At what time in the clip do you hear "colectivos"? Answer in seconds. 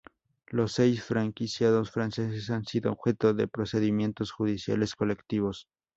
4.95-5.67